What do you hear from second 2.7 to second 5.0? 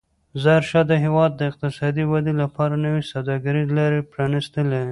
نوې سوداګریزې لارې پرانستلې.